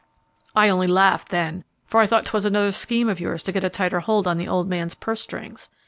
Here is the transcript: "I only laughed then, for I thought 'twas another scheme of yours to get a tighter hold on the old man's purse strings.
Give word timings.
"I 0.55 0.67
only 0.69 0.87
laughed 0.87 1.29
then, 1.29 1.63
for 1.85 1.99
I 1.99 2.07
thought 2.07 2.25
'twas 2.25 2.43
another 2.43 2.71
scheme 2.71 3.07
of 3.07 3.19
yours 3.19 3.43
to 3.43 3.51
get 3.51 3.63
a 3.63 3.69
tighter 3.69 3.99
hold 3.99 4.25
on 4.25 4.39
the 4.39 4.47
old 4.47 4.67
man's 4.67 4.95
purse 4.95 5.21
strings. 5.21 5.69